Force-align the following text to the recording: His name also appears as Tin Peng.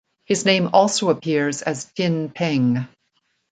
His 0.25 0.45
name 0.45 0.71
also 0.73 1.11
appears 1.11 1.61
as 1.61 1.85
Tin 1.93 2.29
Peng. 2.31 2.87